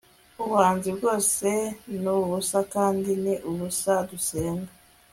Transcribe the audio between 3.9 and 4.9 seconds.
dusenga